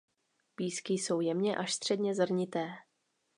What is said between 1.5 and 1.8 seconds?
až